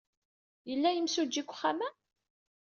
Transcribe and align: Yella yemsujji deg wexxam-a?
Yella 0.69 0.89
yemsujji 0.95 1.41
deg 1.43 1.49
wexxam-a? 1.51 1.89